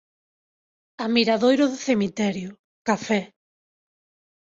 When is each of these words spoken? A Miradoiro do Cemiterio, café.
A 1.03 1.05
Miradoiro 1.15 1.65
do 1.71 1.77
Cemiterio, 1.87 2.51
café. 2.87 3.21